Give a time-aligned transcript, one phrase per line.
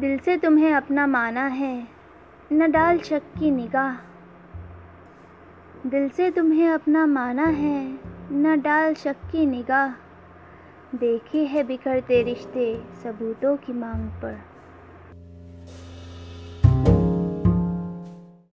[0.00, 1.84] دل سے تمہیں اپنا مانا ہے،
[2.50, 3.94] نہ ڈال شک کی نگاہ۔
[5.86, 7.90] دل سے تمہیں اپنا مانا ہے،
[8.30, 9.88] نہ ڈال شک کی نگاہ۔
[11.00, 14.32] دیکھے ہے بکھرتے رشتے، ثبوتوں کی مانگ پر۔